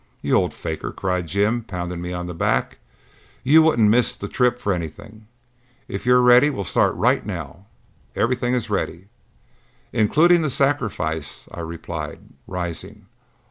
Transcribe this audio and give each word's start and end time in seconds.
"You 0.23 0.33
old 0.33 0.51
faker!" 0.51 0.91
cried 0.91 1.27
Jim, 1.27 1.61
pounding 1.61 2.01
me 2.01 2.11
on 2.11 2.25
the 2.25 2.33
back. 2.33 2.79
"You 3.43 3.61
wouldn't 3.61 3.91
miss 3.91 4.15
the 4.15 4.27
trip 4.27 4.57
for 4.59 4.73
anything. 4.73 5.27
If 5.87 6.07
you're 6.07 6.23
ready 6.23 6.49
we'll 6.49 6.63
start 6.63 6.95
right 6.95 7.23
now. 7.23 7.67
Everything 8.15 8.55
is 8.55 8.67
ready." 8.67 9.09
"Including 9.93 10.41
the 10.41 10.49
sacrifice," 10.49 11.47
I 11.51 11.59
replied, 11.59 12.17
rising. 12.47 13.05